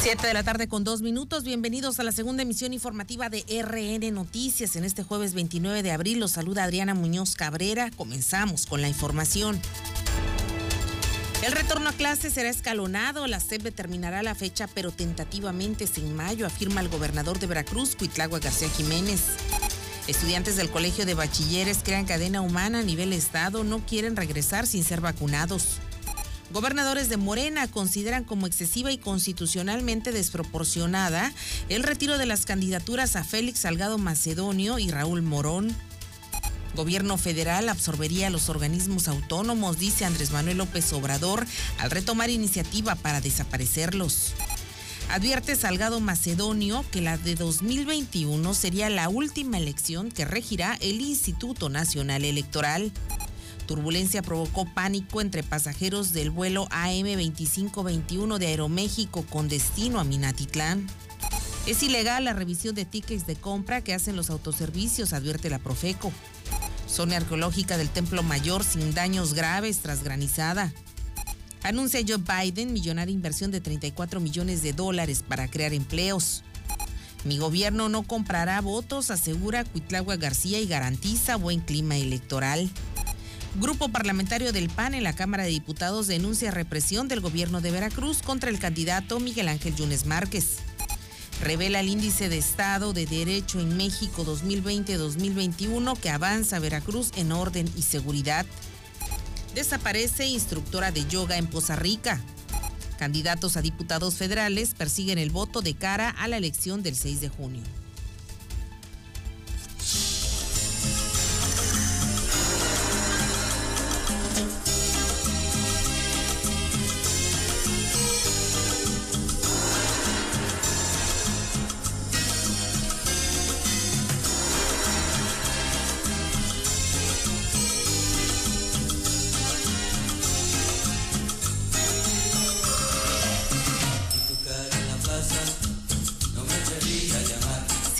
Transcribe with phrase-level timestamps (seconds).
[0.00, 1.42] Siete de la tarde con dos minutos.
[1.42, 4.76] Bienvenidos a la segunda emisión informativa de RN Noticias.
[4.76, 7.90] En este jueves 29 de abril los saluda Adriana Muñoz Cabrera.
[7.96, 9.60] Comenzamos con la información.
[11.42, 13.26] El retorno a clases será escalonado.
[13.26, 17.96] La SEP determinará la fecha, pero tentativamente es en mayo, afirma el gobernador de Veracruz,
[17.96, 19.22] Cuitlagua García Jiménez.
[20.06, 24.84] Estudiantes del Colegio de Bachilleres crean cadena humana a nivel Estado, no quieren regresar sin
[24.84, 25.80] ser vacunados.
[26.50, 31.32] Gobernadores de Morena consideran como excesiva y constitucionalmente desproporcionada
[31.68, 35.76] el retiro de las candidaturas a Félix Salgado Macedonio y Raúl Morón.
[36.74, 41.46] Gobierno federal absorbería los organismos autónomos, dice Andrés Manuel López Obrador,
[41.78, 44.32] al retomar iniciativa para desaparecerlos.
[45.10, 51.68] Advierte Salgado Macedonio que la de 2021 sería la última elección que regirá el Instituto
[51.68, 52.92] Nacional Electoral.
[53.68, 60.86] Turbulencia provocó pánico entre pasajeros del vuelo AM2521 de Aeroméxico con destino a Minatitlán.
[61.66, 66.10] Es ilegal la revisión de tickets de compra que hacen los autoservicios, advierte la Profeco.
[66.88, 70.72] Zona arqueológica del Templo Mayor sin daños graves tras granizada.
[71.62, 76.42] Anuncia Joe Biden millonaria inversión de 34 millones de dólares para crear empleos.
[77.24, 82.70] Mi gobierno no comprará votos, asegura Cuitlagua García y garantiza buen clima electoral.
[83.54, 88.22] Grupo parlamentario del PAN en la Cámara de Diputados denuncia represión del gobierno de Veracruz
[88.22, 90.58] contra el candidato Miguel Ángel Yunes Márquez.
[91.42, 97.68] Revela el índice de Estado de Derecho en México 2020-2021 que avanza Veracruz en orden
[97.76, 98.44] y seguridad.
[99.54, 102.20] Desaparece instructora de yoga en Poza Rica.
[102.98, 107.28] Candidatos a diputados federales persiguen el voto de cara a la elección del 6 de
[107.28, 107.62] junio.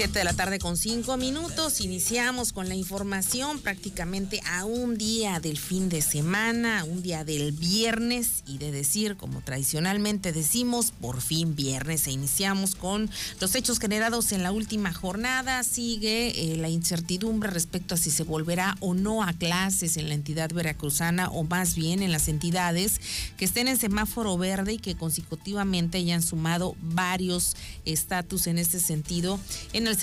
[0.09, 1.83] 7 de la tarde con 5 minutos.
[1.83, 7.53] Iniciamos con la información prácticamente a un día del fin de semana, un día del
[7.53, 12.07] viernes y de decir, como tradicionalmente decimos, por fin viernes.
[12.07, 15.63] E iniciamos con los hechos generados en la última jornada.
[15.63, 20.15] Sigue eh, la incertidumbre respecto a si se volverá o no a clases en la
[20.15, 23.01] entidad veracruzana o más bien en las entidades
[23.37, 29.39] que estén en semáforo verde y que consecutivamente hayan sumado varios estatus en este sentido
[29.75, 29.99] en el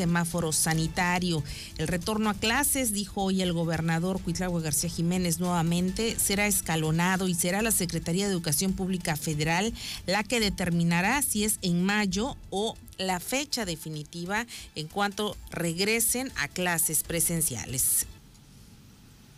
[0.51, 1.43] sanitario.
[1.77, 7.33] El retorno a clases, dijo hoy el gobernador Cuitlagua García Jiménez nuevamente, será escalonado y
[7.33, 9.73] será la Secretaría de Educación Pública Federal
[10.05, 14.45] la que determinará si es en mayo o la fecha definitiva
[14.75, 18.07] en cuanto regresen a clases presenciales.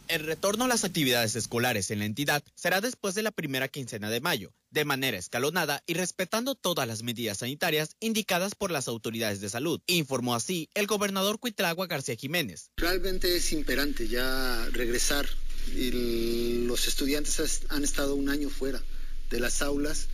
[0.07, 4.09] El retorno a las actividades escolares en la entidad será después de la primera quincena
[4.09, 9.41] de mayo, de manera escalonada y respetando todas las medidas sanitarias indicadas por las autoridades
[9.41, 12.71] de salud, informó así el gobernador Cuitlagua García Jiménez.
[12.77, 15.27] Realmente es imperante ya regresar.
[15.75, 18.81] los estudiantes han estado un año fuera
[19.29, 20.07] de las aulas.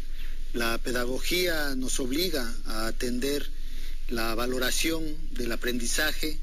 [0.53, 3.47] La pedagogía nos obliga a atender
[4.09, 6.39] la valoración del aprendizaje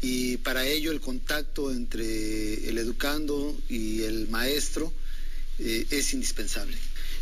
[0.00, 4.92] y para ello el contacto entre el educando y el maestro
[5.58, 6.76] eh, es indispensable.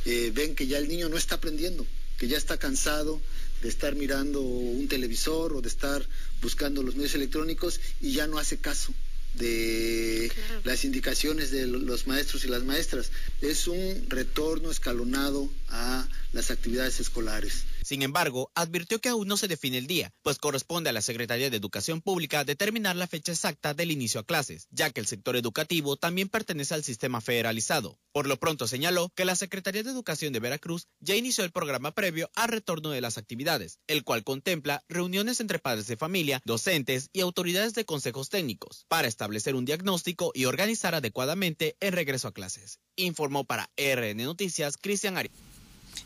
[0.05, 1.87] Eh, ven que ya el niño no está aprendiendo,
[2.19, 3.21] que ya está cansado
[3.63, 6.07] de estar mirando un televisor o de estar
[6.43, 8.93] buscando los medios electrónicos y ya no hace caso
[9.35, 10.31] de
[10.65, 13.11] las indicaciones de los maestros y las maestras.
[13.41, 17.65] Es un retorno escalonado a las actividades escolares.
[17.87, 21.51] Sin embargo, advirtió que aún no se define el día, pues corresponde a la Secretaría
[21.51, 25.37] de Educación Pública determinar la fecha exacta del inicio a clases, ya que el sector
[25.37, 27.97] educativo también pertenece al sistema federalizado.
[28.11, 31.93] Por lo pronto señaló que la Secretaría de Educación de Veracruz ya inició el programa
[31.93, 37.09] previo al retorno de las actividades, el cual contempla reuniones entre padres de familia, docentes
[37.13, 42.34] y autoridades de consejos técnicos, para establecer un diagnóstico y organizar adecuadamente el regreso a
[42.34, 42.81] clases.
[42.97, 45.56] Informó para RN Noticias Cristian Arias.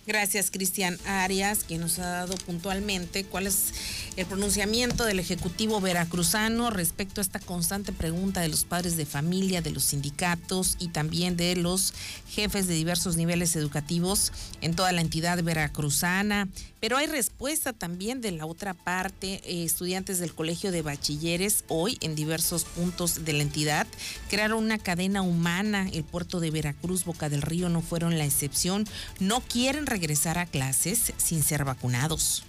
[0.07, 3.73] Gracias, Cristian Arias, quien nos ha dado puntualmente cuál es
[4.17, 9.61] el pronunciamiento del Ejecutivo veracruzano respecto a esta constante pregunta de los padres de familia,
[9.61, 11.93] de los sindicatos y también de los
[12.29, 14.33] jefes de diversos niveles educativos
[14.63, 16.49] en toda la entidad veracruzana.
[16.81, 19.43] Pero hay respuesta también de la otra parte.
[19.45, 23.87] Eh, estudiantes del Colegio de Bachilleres hoy en diversos puntos de la entidad
[24.31, 25.89] crearon una cadena humana.
[25.93, 28.87] El puerto de Veracruz, Boca del Río no fueron la excepción.
[29.19, 32.45] No quieren regresar a clases sin ser vacunados.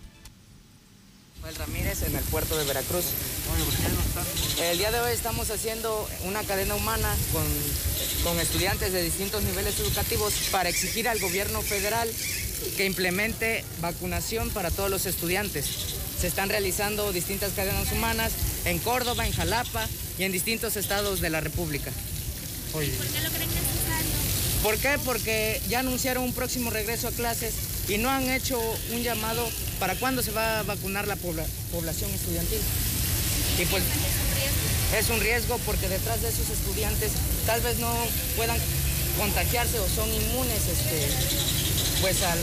[1.57, 3.03] Ramírez en el puerto de Veracruz.
[4.61, 7.43] El día de hoy estamos haciendo una cadena humana con,
[8.23, 12.07] con estudiantes de distintos niveles educativos para exigir al gobierno federal
[12.77, 15.65] que implemente vacunación para todos los estudiantes.
[16.19, 18.31] Se están realizando distintas cadenas humanas
[18.65, 19.87] en Córdoba, en Jalapa
[20.19, 21.91] y en distintos estados de la República.
[22.71, 23.80] ¿Por qué lo creen necesario?
[24.63, 24.99] ¿Por qué?
[25.03, 27.53] Porque ya anunciaron un próximo regreso a clases
[27.89, 28.59] y no han hecho
[28.93, 29.47] un llamado
[29.79, 32.59] para cuándo se va a vacunar la población estudiantil.
[33.57, 33.83] Y pues
[34.97, 37.11] es un riesgo porque detrás de esos estudiantes
[37.47, 37.91] tal vez no
[38.35, 38.57] puedan
[39.17, 41.07] contagiarse o son inmunes este,
[42.01, 42.35] pues a,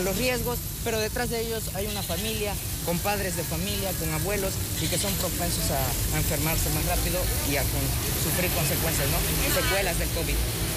[0.00, 2.54] los, riesgos, pero detrás de ellos hay una familia,
[2.84, 7.20] con padres de familia, con abuelos y que son propensos a, enfermarse más rápido
[7.50, 9.18] y a sufrir consecuencias, ¿no?
[9.54, 10.71] Secuelas del COVID.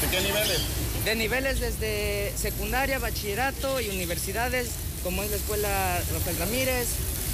[0.00, 0.60] ¿De qué niveles?
[1.04, 4.70] De niveles desde secundaria, bachillerato y universidades,
[5.02, 6.88] como es la escuela Rafael Ramírez,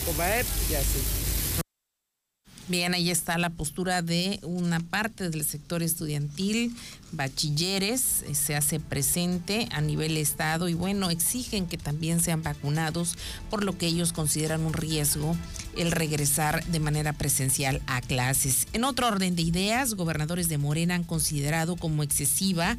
[0.06, 1.25] COBAEP y así.
[2.68, 6.74] Bien, ahí está la postura de una parte del sector estudiantil,
[7.12, 13.16] bachilleres, eh, se hace presente a nivel Estado y bueno, exigen que también sean vacunados,
[13.50, 15.36] por lo que ellos consideran un riesgo
[15.76, 18.66] el regresar de manera presencial a clases.
[18.72, 22.76] En otro orden de ideas, gobernadores de Morena han considerado como excesiva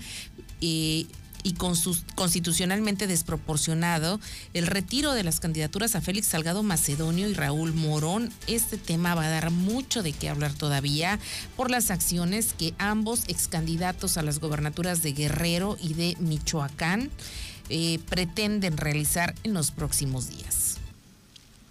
[0.59, 1.05] eh,
[1.47, 4.19] y constitucionalmente desproporcionado
[4.53, 8.33] el retiro de las candidaturas a Félix Salgado Macedonio y Raúl Morón.
[8.47, 11.19] Este tema va a dar mucho de qué hablar todavía
[11.55, 17.11] por las acciones que ambos ex candidatos a las gobernaturas de Guerrero y de Michoacán
[17.69, 20.66] eh, pretenden realizar en los próximos días.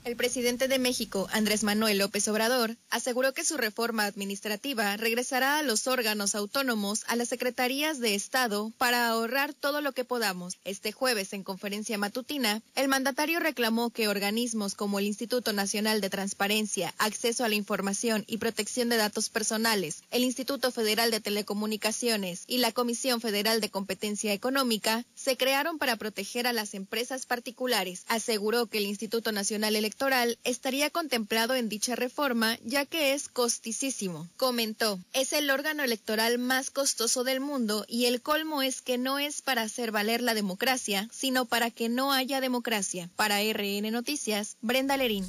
[0.07, 5.65] El presidente de México, Andrés Manuel López Obrador, aseguró que su reforma administrativa regresará a
[5.65, 10.59] los órganos autónomos, a las secretarías de Estado, para ahorrar todo lo que podamos.
[10.65, 16.09] Este jueves, en conferencia matutina, el mandatario reclamó que organismos como el Instituto Nacional de
[16.09, 22.45] Transparencia, Acceso a la Información y Protección de Datos Personales, el Instituto Federal de Telecomunicaciones
[22.47, 28.05] y la Comisión Federal de Competencia Económica se crearon para proteger a las empresas particulares.
[28.07, 34.29] Aseguró que el Instituto Nacional Electoral estaría contemplado en dicha reforma, ya que es costisísimo.
[34.37, 39.19] Comentó, es el órgano electoral más costoso del mundo y el colmo es que no
[39.19, 43.11] es para hacer valer la democracia, sino para que no haya democracia.
[43.17, 45.27] Para RN Noticias, Brenda Lerín.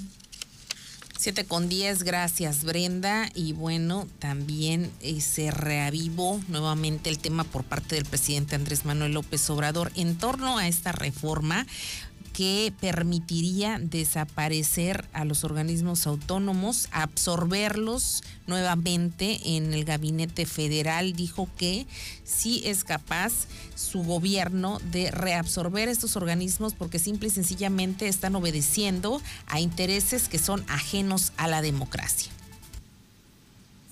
[1.17, 3.29] 7 con 10, gracias Brenda.
[3.33, 9.13] Y bueno, también eh, se reavivó nuevamente el tema por parte del presidente Andrés Manuel
[9.13, 11.65] López Obrador en torno a esta reforma
[12.37, 21.13] que permitiría desaparecer a los organismos autónomos, absorberlos nuevamente en el gabinete federal.
[21.13, 21.87] Dijo que
[22.23, 29.19] sí es capaz su gobierno de reabsorber estos organismos porque simple y sencillamente están obedeciendo
[29.47, 32.36] a intereses que son ajenos a la democracia.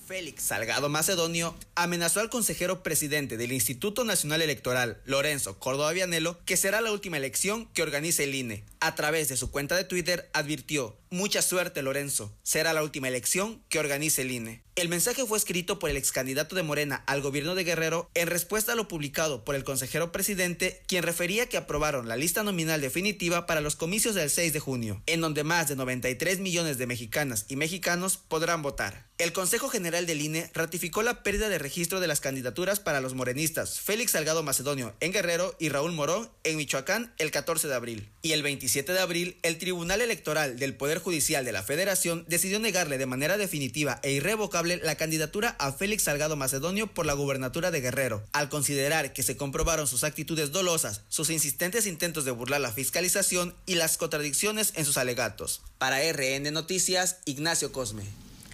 [0.06, 6.57] Félix Salgado Macedonio amenazó al consejero presidente del Instituto Nacional Electoral, Lorenzo Córdoba Vianelo, que
[6.57, 8.63] será la última elección que organice el INE.
[8.86, 13.64] A través de su cuenta de Twitter advirtió, mucha suerte Lorenzo, será la última elección
[13.68, 14.62] que organice el INE.
[14.76, 18.28] El mensaje fue escrito por el ex candidato de Morena al gobierno de Guerrero en
[18.28, 22.82] respuesta a lo publicado por el consejero presidente, quien refería que aprobaron la lista nominal
[22.82, 26.88] definitiva para los comicios del 6 de junio, en donde más de 93 millones de
[26.88, 29.06] mexicanas y mexicanos podrán votar.
[29.18, 33.13] El Consejo General del INE ratificó la pérdida de registro de las candidaturas para los
[33.13, 38.10] morenistas Félix Salgado Macedonio en Guerrero y Raúl Morón en Michoacán el 14 de abril.
[38.22, 38.44] Y el
[38.75, 43.05] 27 de abril, el Tribunal Electoral del Poder Judicial de la Federación decidió negarle de
[43.05, 48.27] manera definitiva e irrevocable la candidatura a Félix Salgado Macedonio por la gubernatura de Guerrero,
[48.34, 53.55] al considerar que se comprobaron sus actitudes dolosas, sus insistentes intentos de burlar la fiscalización
[53.65, 55.62] y las contradicciones en sus alegatos.
[55.77, 58.03] Para RN Noticias, Ignacio Cosme.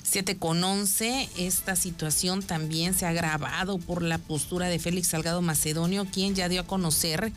[0.04, 5.42] 7 con 11, esta situación también se ha agravado por la postura de Félix Salgado
[5.42, 7.32] Macedonio, quien ya dio a conocer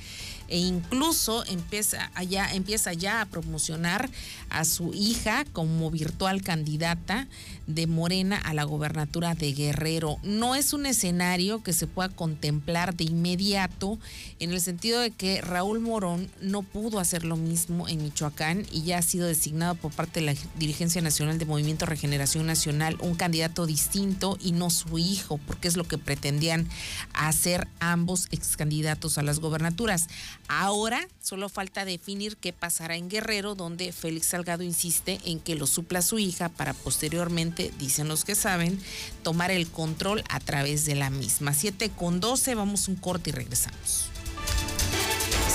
[0.48, 4.10] e incluso empieza ya, empieza ya a promocionar
[4.50, 7.26] a su hija como virtual candidata
[7.66, 10.18] de Morena a la gobernatura de Guerrero.
[10.22, 13.98] No es un escenario que se pueda contemplar de inmediato
[14.38, 18.82] en el sentido de que Raúl Morón no pudo hacer lo mismo en Michoacán y
[18.82, 23.14] ya ha sido designado por parte de la dirigencia nacional de Movimiento Regeneración Nacional un
[23.14, 26.68] candidato distinto y no su hijo, porque es lo que pretendían
[27.12, 30.08] hacer ambos ex candidatos a las gobernaturas.
[30.48, 35.66] Ahora solo falta definir qué pasará en Guerrero, donde Félix Salgado insiste en que lo
[35.66, 38.78] supla su hija para posteriormente, dicen los que saben,
[39.22, 41.54] tomar el control a través de la misma.
[41.54, 44.10] 7 con 12, vamos un corte y regresamos.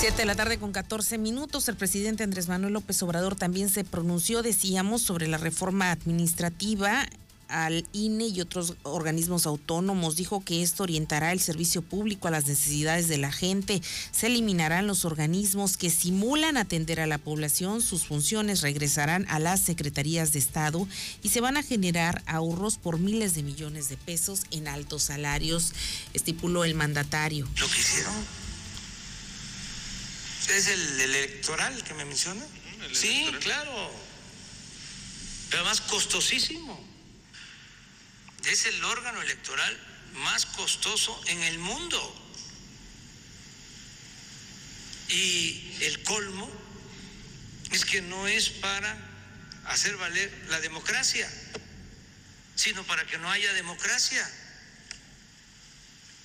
[0.00, 3.84] 7 de la tarde con 14 minutos, el presidente Andrés Manuel López Obrador también se
[3.84, 7.06] pronunció, decíamos, sobre la reforma administrativa
[7.50, 10.16] al INE y otros organismos autónomos.
[10.16, 13.82] Dijo que esto orientará el servicio público a las necesidades de la gente.
[14.12, 17.82] Se eliminarán los organismos que simulan atender a la población.
[17.82, 20.86] Sus funciones regresarán a las secretarías de Estado
[21.22, 25.72] y se van a generar ahorros por miles de millones de pesos en altos salarios,
[26.14, 27.48] estipuló el mandatario.
[27.58, 28.14] Lo que hicieron
[30.48, 32.44] es el, electoral que me menciona.
[32.92, 33.90] sí, claro.
[35.50, 36.90] Pero más costosísimo
[38.44, 39.78] es el órgano electoral
[40.14, 42.16] más costoso en el mundo.
[45.08, 46.50] Y el colmo
[47.72, 48.96] es que no es para
[49.66, 51.30] hacer valer la democracia,
[52.54, 54.28] sino para que no haya democracia.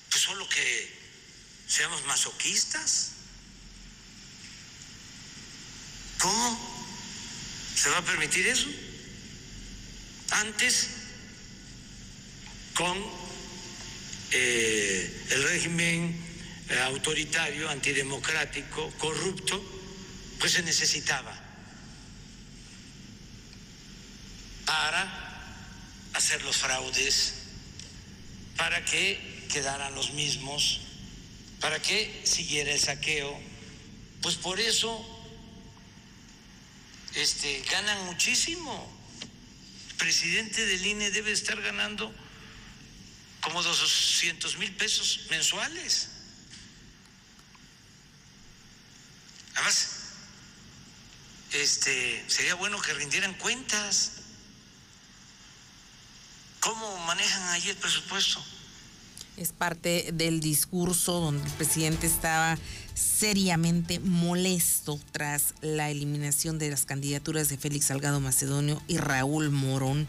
[0.10, 1.00] Pues solo que
[1.67, 3.12] seamos masoquistas.
[6.19, 6.75] ¿Cómo
[7.75, 8.67] se va a permitir eso?
[10.31, 11.04] Antes
[12.75, 12.98] con
[14.32, 16.15] eh, el régimen
[16.70, 19.63] eh, autoritario, antidemocrático, corrupto,
[20.39, 21.34] pues se necesitaba
[24.65, 25.25] para
[26.13, 27.36] hacer los fraudes,
[28.58, 30.82] para que quedaran los mismos,
[31.62, 33.39] para que siguiera el saqueo.
[34.22, 35.03] Pues por eso
[37.15, 38.91] este, ganan muchísimo.
[39.91, 42.13] El presidente del INE debe estar ganando
[43.45, 46.07] como 200 mil pesos mensuales.
[49.53, 49.87] Además,
[51.51, 54.13] este, sería bueno que rindieran cuentas.
[56.59, 58.43] ¿Cómo manejan ahí el presupuesto?
[59.37, 62.57] Es parte del discurso donde el presidente estaba
[62.95, 70.07] seriamente molesto tras la eliminación de las candidaturas de Félix Salgado Macedonio y Raúl Morón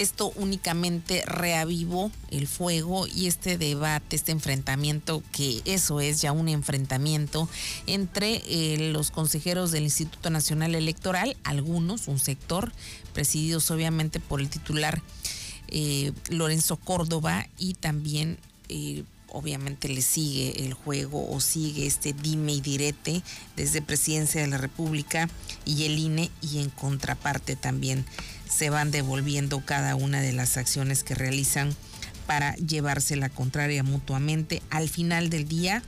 [0.00, 6.48] esto únicamente reavivó el fuego y este debate, este enfrentamiento, que eso es ya un
[6.48, 7.50] enfrentamiento
[7.86, 12.72] entre eh, los consejeros del Instituto Nacional Electoral, algunos, un sector,
[13.12, 15.02] presididos obviamente por el titular
[15.68, 18.38] eh, Lorenzo Córdoba y también...
[18.68, 23.22] Eh, obviamente le sigue el juego o sigue este dime y direte
[23.54, 25.30] desde Presidencia de la República
[25.64, 28.04] y el INE y en contraparte también
[28.50, 31.74] se van devolviendo cada una de las acciones que realizan
[32.26, 34.62] para llevarse la contraria mutuamente.
[34.70, 35.82] Al final del día,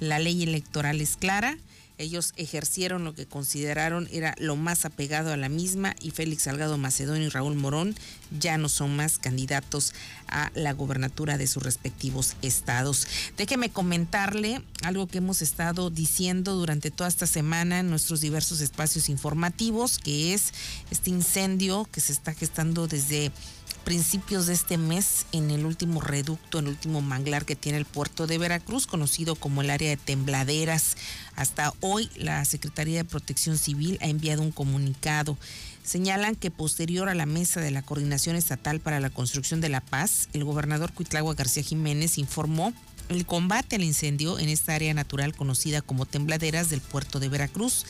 [0.00, 1.58] la ley electoral es clara.
[1.96, 6.76] Ellos ejercieron lo que consideraron era lo más apegado a la misma y Félix Salgado
[6.76, 7.94] Macedonio y Raúl Morón
[8.38, 9.92] ya no son más candidatos
[10.26, 13.06] a la gobernatura de sus respectivos estados.
[13.36, 19.08] Déjeme comentarle algo que hemos estado diciendo durante toda esta semana en nuestros diversos espacios
[19.08, 20.52] informativos, que es
[20.90, 23.30] este incendio que se está gestando desde
[23.84, 27.84] principios de este mes en el último reducto, en el último manglar que tiene el
[27.84, 30.96] puerto de Veracruz, conocido como el área de tembladeras.
[31.36, 35.36] Hasta hoy la Secretaría de Protección Civil ha enviado un comunicado.
[35.84, 39.82] Señalan que posterior a la mesa de la Coordinación Estatal para la Construcción de la
[39.82, 42.72] Paz, el gobernador Cuitlagua García Jiménez informó
[43.10, 47.84] el combate al incendio en esta área natural conocida como Tembladeras del puerto de Veracruz.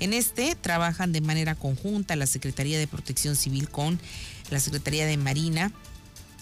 [0.00, 3.98] En este trabajan de manera conjunta la Secretaría de Protección Civil con
[4.50, 5.72] la Secretaría de Marina,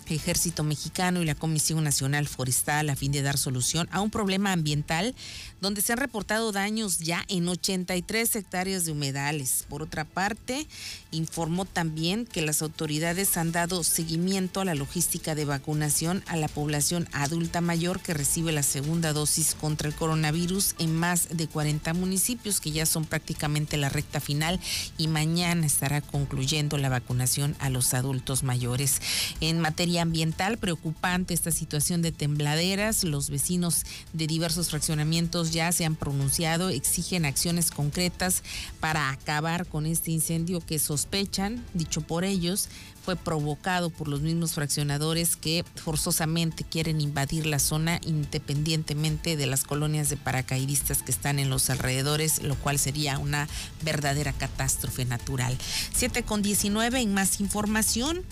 [0.09, 4.53] Ejército Mexicano y la Comisión Nacional Forestal a fin de dar solución a un problema
[4.53, 5.15] ambiental
[5.61, 9.65] donde se han reportado daños ya en 83 hectáreas de humedales.
[9.69, 10.67] Por otra parte,
[11.11, 16.49] informó también que las autoridades han dado seguimiento a la logística de vacunación a la
[16.49, 21.95] población adulta mayor que recibe la segunda dosis contra el coronavirus en más de 40
[21.95, 24.61] municipios que ya son prácticamente la recta final
[24.99, 29.01] y mañana estará concluyendo la vacunación a los adultos mayores.
[29.41, 35.85] En materia ambiental, preocupante esta situación de tembladeras, los vecinos de diversos fraccionamientos ya se
[35.85, 38.43] han pronunciado, exigen acciones concretas
[38.81, 42.69] para acabar con este incendio que sospechan, dicho por ellos,
[43.05, 49.65] fue provocado por los mismos fraccionadores que forzosamente quieren invadir la zona independientemente de las
[49.65, 53.47] colonias de paracaidistas que están en los alrededores, lo cual sería una
[53.83, 55.57] verdadera catástrofe natural.
[55.93, 58.23] 7 con 19 en más información.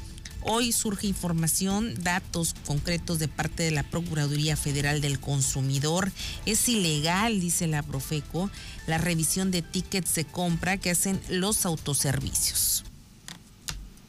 [0.44, 6.10] Hoy surge información, datos concretos de parte de la Procuraduría Federal del Consumidor.
[6.46, 8.50] Es ilegal, dice la Profeco,
[8.86, 12.84] la revisión de tickets de compra que hacen los autoservicios.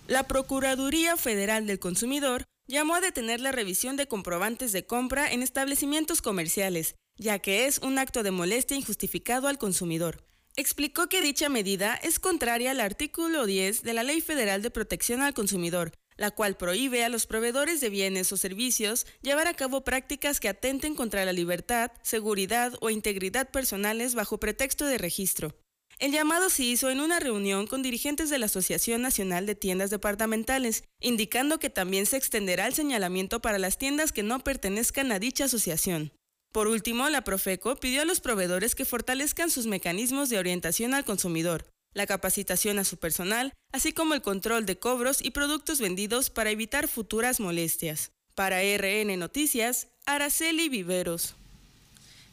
[0.07, 5.43] La Procuraduría Federal del Consumidor llamó a detener la revisión de comprobantes de compra en
[5.43, 10.23] establecimientos comerciales, ya que es un acto de molestia injustificado al consumidor
[10.55, 15.21] explicó que dicha medida es contraria al artículo 10 de la Ley Federal de Protección
[15.21, 19.83] al Consumidor, la cual prohíbe a los proveedores de bienes o servicios llevar a cabo
[19.83, 25.53] prácticas que atenten contra la libertad, seguridad o integridad personales bajo pretexto de registro.
[25.99, 29.89] El llamado se hizo en una reunión con dirigentes de la Asociación Nacional de Tiendas
[29.89, 35.19] Departamentales, indicando que también se extenderá el señalamiento para las tiendas que no pertenezcan a
[35.19, 36.13] dicha asociación.
[36.53, 41.03] Por último, la Profeco pidió a los proveedores que fortalezcan sus mecanismos de orientación al
[41.03, 46.29] consumidor, la capacitación a su personal, así como el control de cobros y productos vendidos
[46.29, 48.11] para evitar futuras molestias.
[48.35, 51.35] Para RN Noticias, Araceli Viveros.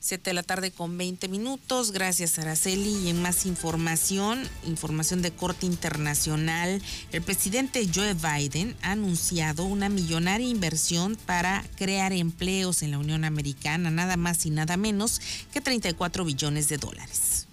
[0.03, 1.93] 7 de la tarde con 20 minutos.
[1.93, 2.91] Gracias, Araceli.
[3.05, 9.91] Y en más información, información de corte internacional, el presidente Joe Biden ha anunciado una
[9.91, 15.21] millonaria inversión para crear empleos en la Unión Americana, nada más y nada menos
[15.53, 17.47] que 34 billones de dólares.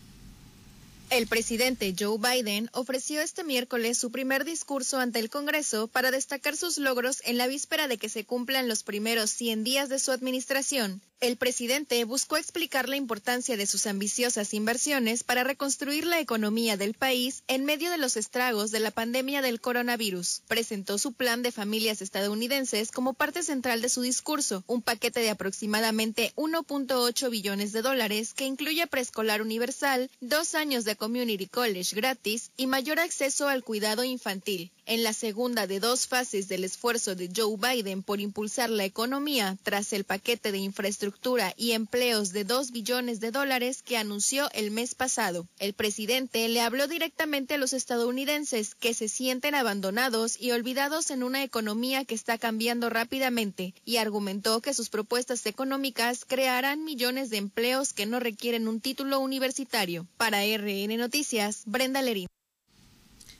[1.09, 6.57] El presidente Joe Biden ofreció este miércoles su primer discurso ante el Congreso para destacar
[6.57, 10.11] sus logros en la víspera de que se cumplan los primeros 100 días de su
[10.11, 11.01] administración.
[11.19, 16.93] El presidente buscó explicar la importancia de sus ambiciosas inversiones para reconstruir la economía del
[16.93, 20.43] país en medio de los estragos de la pandemia del coronavirus.
[20.47, 25.31] Presentó su plan de familias estadounidenses como parte central de su discurso, un paquete de
[25.31, 32.51] aproximadamente 1.8 billones de dólares que incluye preescolar universal, dos años de community college gratis
[32.58, 37.29] y mayor acceso al cuidado infantil en la segunda de dos fases del esfuerzo de
[37.36, 42.72] Joe Biden por impulsar la economía tras el paquete de infraestructura y empleos de dos
[42.72, 45.48] billones de dólares que anunció el mes pasado.
[45.60, 51.22] El presidente le habló directamente a los estadounidenses que se sienten abandonados y olvidados en
[51.22, 57.38] una economía que está cambiando rápidamente y argumentó que sus propuestas económicas crearán millones de
[57.38, 60.08] empleos que no requieren un título universitario.
[60.17, 62.27] Para RN Noticias, Brenda Lerín.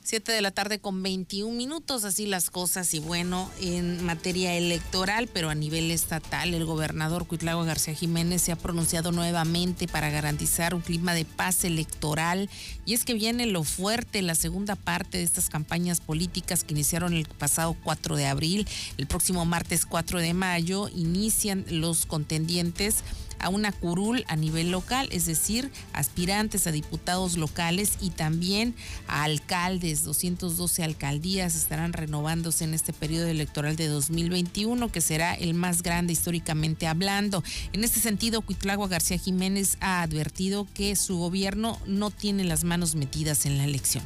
[0.08, 2.94] 7 de la tarde con 21 minutos, así las cosas.
[2.94, 8.50] Y bueno, en materia electoral, pero a nivel estatal, el gobernador Cuitlago García Jiménez se
[8.50, 12.48] ha pronunciado nuevamente para garantizar un clima de paz electoral.
[12.86, 17.12] Y es que viene lo fuerte, la segunda parte de estas campañas políticas que iniciaron
[17.12, 18.66] el pasado 4 de abril.
[18.96, 23.04] El próximo martes 4 de mayo inician los contendientes
[23.38, 28.74] a una curul a nivel local, es decir, aspirantes a diputados locales y también
[29.06, 30.04] a alcaldes.
[30.04, 36.12] 212 alcaldías estarán renovándose en este periodo electoral de 2021, que será el más grande
[36.12, 37.42] históricamente hablando.
[37.72, 42.94] En este sentido, Cuitlagua García Jiménez ha advertido que su gobierno no tiene las manos
[42.94, 44.04] metidas en la elección.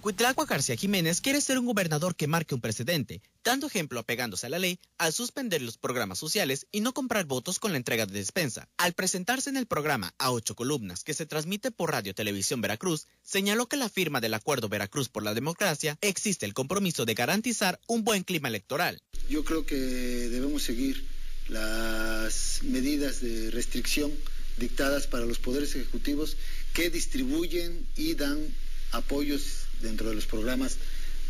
[0.00, 4.48] Cuitlagua García Jiménez quiere ser un gobernador que marque un precedente, dando ejemplo apegándose a
[4.48, 8.12] la ley al suspender los programas sociales y no comprar votos con la entrega de
[8.12, 8.68] despensa.
[8.76, 13.08] Al presentarse en el programa A ocho columnas que se transmite por Radio Televisión Veracruz,
[13.24, 17.80] señaló que la firma del Acuerdo Veracruz por la Democracia existe el compromiso de garantizar
[17.88, 19.02] un buen clima electoral.
[19.28, 21.04] Yo creo que debemos seguir
[21.48, 24.12] las medidas de restricción
[24.58, 26.36] dictadas para los poderes ejecutivos
[26.72, 28.38] que distribuyen y dan
[28.92, 30.76] apoyos dentro de los programas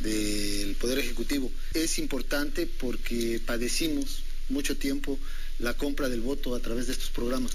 [0.01, 1.51] del Poder Ejecutivo.
[1.75, 5.19] Es importante porque padecimos mucho tiempo
[5.59, 7.53] la compra del voto a través de estos programas.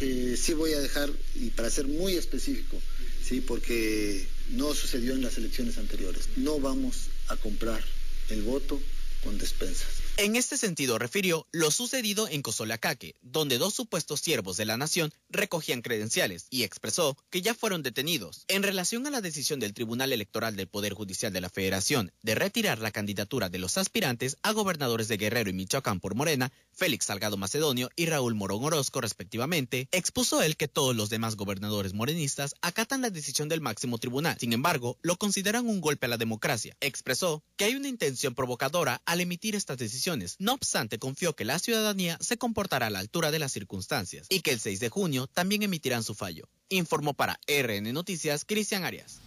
[0.00, 2.80] Eh, sí voy a dejar, y para ser muy específico,
[3.26, 6.28] sí, porque no sucedió en las elecciones anteriores.
[6.36, 7.82] No vamos a comprar
[8.30, 8.80] el voto
[9.24, 10.07] con despensas.
[10.20, 15.12] En este sentido refirió lo sucedido en Cozolacaque, donde dos supuestos siervos de la nación
[15.30, 18.44] recogían credenciales y expresó que ya fueron detenidos.
[18.48, 22.34] En relación a la decisión del Tribunal Electoral del Poder Judicial de la Federación de
[22.34, 27.06] retirar la candidatura de los aspirantes a gobernadores de Guerrero y Michoacán por Morena, Félix
[27.06, 32.54] Salgado Macedonio y Raúl Morón Orozco respectivamente, expuso él que todos los demás gobernadores morenistas
[32.62, 34.36] acatan la decisión del máximo tribunal.
[34.38, 36.76] Sin embargo, lo consideran un golpe a la democracia.
[36.80, 41.58] Expresó que hay una intención provocadora al emitir estas decisiones no obstante, confió que la
[41.58, 45.26] ciudadanía se comportará a la altura de las circunstancias y que el 6 de junio
[45.26, 46.48] también emitirán su fallo.
[46.68, 49.20] Informó para RN Noticias Cristian Arias.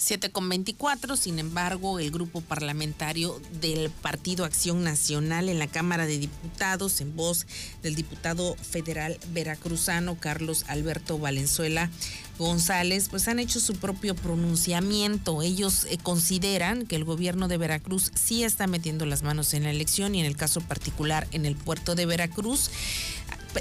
[0.00, 6.06] 7 con 24, sin embargo, el grupo parlamentario del Partido Acción Nacional en la Cámara
[6.06, 7.46] de Diputados, en voz
[7.82, 11.90] del diputado federal veracruzano Carlos Alberto Valenzuela
[12.38, 15.42] González, pues han hecho su propio pronunciamiento.
[15.42, 19.70] Ellos eh, consideran que el gobierno de Veracruz sí está metiendo las manos en la
[19.70, 22.70] elección y en el caso particular en el puerto de Veracruz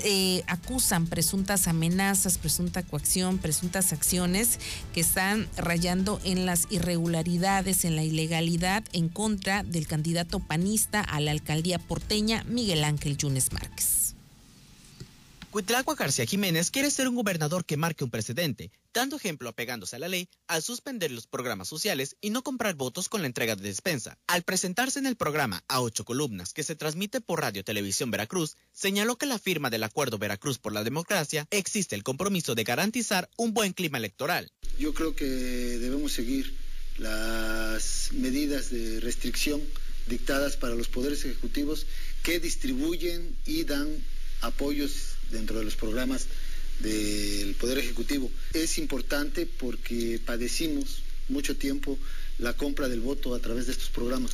[0.04, 4.60] eh, acusan presuntas amenazas, presunta coacción, presuntas acciones
[4.94, 11.20] que están rayando en las irregularidades, en la ilegalidad en contra del candidato panista a
[11.20, 13.99] la alcaldía porteña, Miguel Ángel Yunes Márquez.
[15.52, 20.00] Cuitlagua García Jiménez quiere ser un gobernador que marque un precedente, dando ejemplo apegándose a
[20.00, 23.64] la ley al suspender los programas sociales y no comprar votos con la entrega de
[23.64, 24.20] despensa.
[24.28, 28.58] Al presentarse en el programa A ocho columnas que se transmite por Radio Televisión Veracruz,
[28.74, 33.28] señaló que la firma del Acuerdo Veracruz por la Democracia existe el compromiso de garantizar
[33.36, 34.52] un buen clima electoral.
[34.78, 36.56] Yo creo que debemos seguir
[37.00, 39.64] las medidas de restricción
[40.06, 41.88] dictadas para los poderes ejecutivos
[42.22, 43.88] que distribuyen y dan
[44.42, 46.26] apoyos dentro de los programas
[46.80, 48.32] del Poder Ejecutivo.
[48.54, 51.98] Es importante porque padecimos mucho tiempo
[52.40, 54.32] la compra del voto a través de estos programas.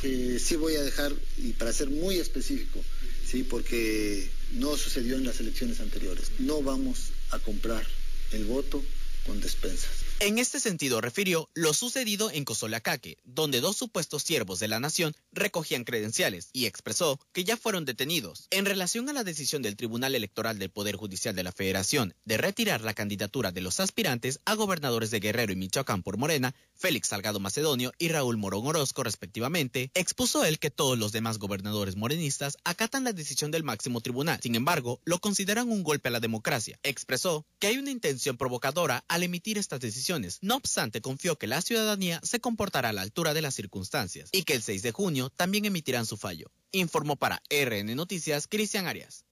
[0.00, 2.82] sí voy a dejar, y para ser muy específico,
[3.30, 7.86] sí, porque no sucedió en las elecciones anteriores, no vamos a comprar
[8.32, 8.82] el voto
[9.26, 10.01] con despensas.
[10.24, 15.16] En este sentido refirió lo sucedido en Cozolacaque, donde dos supuestos siervos de la nación
[15.32, 18.46] recogían credenciales y expresó que ya fueron detenidos.
[18.52, 22.36] En relación a la decisión del Tribunal Electoral del Poder Judicial de la Federación de
[22.36, 27.10] retirar la candidatura de los aspirantes a gobernadores de Guerrero y Michoacán por Morena, Félix
[27.10, 32.58] Salgado Macedonio y Raúl Morón Orozco respectivamente, expuso él que todos los demás gobernadores morenistas
[32.64, 34.40] acatan la decisión del máximo tribunal.
[34.42, 36.80] Sin embargo, lo consideran un golpe a la democracia.
[36.82, 40.38] Expresó que hay una intención provocadora al emitir estas decisiones.
[40.42, 44.42] No obstante, confió que la ciudadanía se comportará a la altura de las circunstancias y
[44.42, 46.50] que el 6 de junio también emitirán su fallo.
[46.72, 49.24] Informó para RN Noticias Cristian Arias.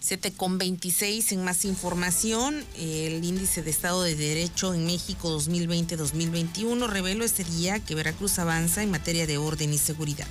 [0.00, 6.88] 7 con 26 en más información, el índice de Estado de Derecho en México 2020-2021
[6.88, 10.26] reveló este día que Veracruz avanza en materia de orden y seguridad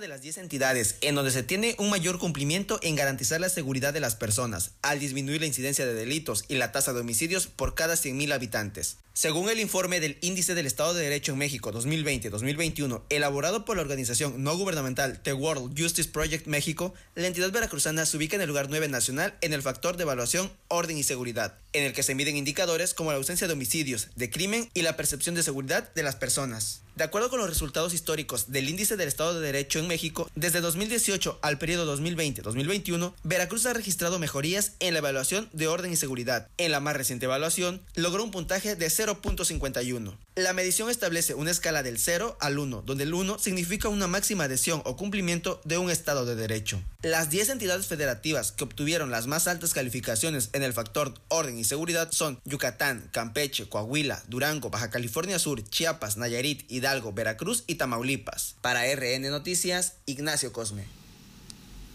[0.00, 3.94] de las 10 entidades en donde se tiene un mayor cumplimiento en garantizar la seguridad
[3.94, 7.74] de las personas, al disminuir la incidencia de delitos y la tasa de homicidios por
[7.74, 8.98] cada 100.000 habitantes.
[9.14, 13.82] Según el informe del Índice del Estado de Derecho en México 2020-2021, elaborado por la
[13.82, 18.48] organización no gubernamental The World Justice Project México, la entidad veracruzana se ubica en el
[18.48, 22.14] lugar 9 nacional en el factor de evaluación orden y seguridad, en el que se
[22.14, 26.02] miden indicadores como la ausencia de homicidios, de crimen y la percepción de seguridad de
[26.02, 26.82] las personas.
[26.96, 30.62] De acuerdo con los resultados históricos del Índice del Estado de Derecho en México, desde
[30.62, 36.48] 2018 al periodo 2020-2021, Veracruz ha registrado mejorías en la evaluación de orden y seguridad.
[36.56, 40.16] En la más reciente evaluación, logró un puntaje de 0.51.
[40.36, 44.44] La medición establece una escala del 0 al 1, donde el 1 significa una máxima
[44.44, 46.80] adhesión o cumplimiento de un Estado de Derecho.
[47.02, 51.64] Las 10 entidades federativas que obtuvieron las más altas calificaciones en el factor orden y
[51.64, 58.56] seguridad son Yucatán, Campeche, Coahuila, Durango, Baja California Sur, Chiapas, Nayarit, Hidalgo, Veracruz y Tamaulipas.
[58.60, 60.84] Para RN Noticias, Ignacio Cosme.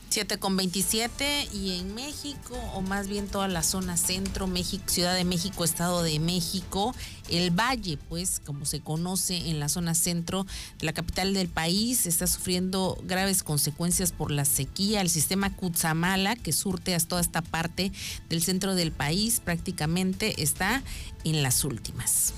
[0.09, 5.15] 7 con 27 y en México, o más bien toda la zona centro, México, Ciudad
[5.15, 6.93] de México, Estado de México,
[7.29, 10.45] el Valle, pues como se conoce en la zona centro
[10.81, 14.99] la capital del país, está sufriendo graves consecuencias por la sequía.
[14.99, 17.93] El sistema Cutzamala, que surte a toda esta parte
[18.27, 20.83] del centro del país, prácticamente está
[21.23, 22.33] en las últimas.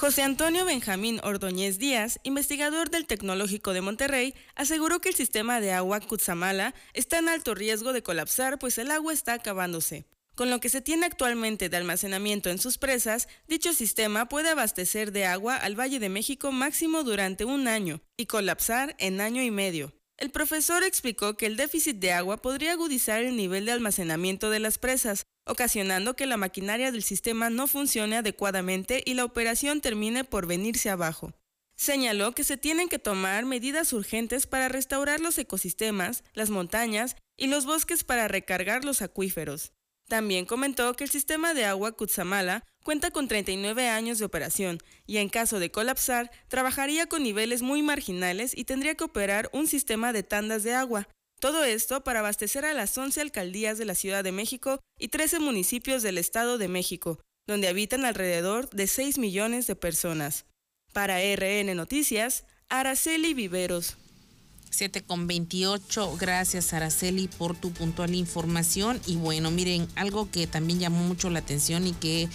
[0.00, 5.72] José Antonio Benjamín Ordóñez Díaz, investigador del Tecnológico de Monterrey, aseguró que el sistema de
[5.72, 10.06] agua Cutzamala está en alto riesgo de colapsar, pues el agua está acabándose.
[10.34, 15.12] Con lo que se tiene actualmente de almacenamiento en sus presas, dicho sistema puede abastecer
[15.12, 19.50] de agua al Valle de México máximo durante un año y colapsar en año y
[19.50, 19.92] medio.
[20.20, 24.60] El profesor explicó que el déficit de agua podría agudizar el nivel de almacenamiento de
[24.60, 30.24] las presas, ocasionando que la maquinaria del sistema no funcione adecuadamente y la operación termine
[30.24, 31.32] por venirse abajo.
[31.74, 37.46] Señaló que se tienen que tomar medidas urgentes para restaurar los ecosistemas, las montañas y
[37.46, 39.72] los bosques para recargar los acuíferos.
[40.06, 45.18] También comentó que el sistema de agua Cutzamala cuenta con 39 años de operación y
[45.18, 50.12] en caso de colapsar trabajaría con niveles muy marginales y tendría que operar un sistema
[50.12, 51.08] de tandas de agua,
[51.40, 55.40] todo esto para abastecer a las 11 alcaldías de la Ciudad de México y 13
[55.40, 60.44] municipios del Estado de México, donde habitan alrededor de 6 millones de personas.
[60.92, 63.96] Para RN Noticias, Araceli Viveros.
[64.70, 66.16] 7 con 28.
[66.16, 69.00] Gracias, Araceli, por tu puntual información.
[69.06, 72.28] Y bueno, miren, algo que también llamó mucho la atención y que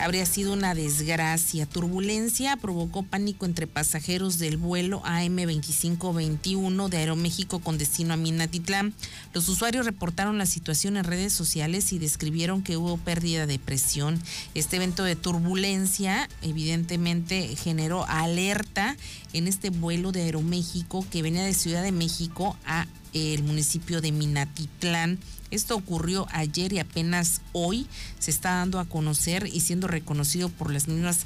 [0.00, 1.66] habría sido una desgracia.
[1.66, 8.94] Turbulencia provocó pánico entre pasajeros del vuelo AM2521 de Aeroméxico con destino a Minatitlán.
[9.34, 14.20] Los usuarios reportaron la situación en redes sociales y describieron que hubo pérdida de presión.
[14.54, 18.96] Este evento de turbulencia evidentemente generó alerta
[19.32, 24.12] en este vuelo de Aeroméxico que venía de Ciudad de México a el municipio de
[24.12, 25.18] Minatitlán
[25.50, 27.86] esto ocurrió ayer y apenas hoy
[28.18, 31.20] se está dando a conocer y siendo reconocido por las mismas,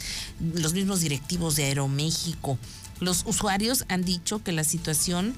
[0.54, 2.58] los mismos directivos de Aeroméxico.
[3.00, 5.34] Los usuarios han dicho que la situación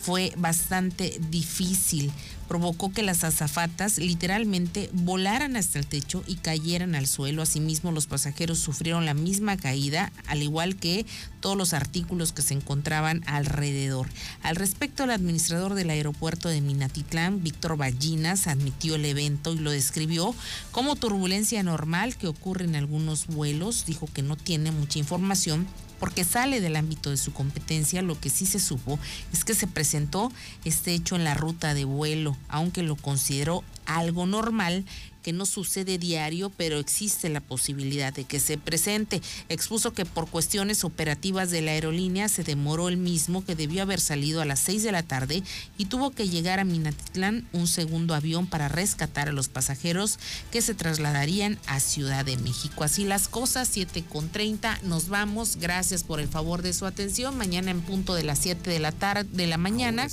[0.00, 2.12] fue bastante difícil
[2.44, 7.42] provocó que las azafatas literalmente volaran hasta el techo y cayeran al suelo.
[7.42, 11.06] Asimismo, los pasajeros sufrieron la misma caída, al igual que
[11.44, 14.08] todos los artículos que se encontraban alrededor.
[14.42, 19.70] Al respecto, el administrador del aeropuerto de Minatitlán, Víctor Ballinas, admitió el evento y lo
[19.70, 20.34] describió
[20.70, 23.84] como turbulencia normal que ocurre en algunos vuelos.
[23.84, 25.66] Dijo que no tiene mucha información
[26.00, 28.98] porque sale del ámbito de su competencia, lo que sí se supo
[29.34, 30.32] es que se presentó
[30.64, 34.86] este hecho en la ruta de vuelo, aunque lo consideró algo normal
[35.24, 39.22] que no sucede diario, pero existe la posibilidad de que se presente.
[39.48, 44.00] Expuso que por cuestiones operativas de la aerolínea se demoró el mismo que debió haber
[44.00, 45.42] salido a las 6 de la tarde
[45.78, 50.18] y tuvo que llegar a Minatitlán un segundo avión para rescatar a los pasajeros
[50.52, 52.84] que se trasladarían a Ciudad de México.
[52.84, 55.56] Así las cosas, 7 con 30, nos vamos.
[55.56, 57.38] Gracias por el favor de su atención.
[57.38, 60.06] Mañana en punto de las 7 de la tarde de la mañana,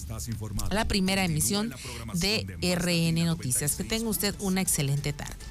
[0.72, 1.74] la primera emisión
[2.14, 3.76] de RN Noticias.
[3.76, 5.42] Que tenga usted una excelente tarde.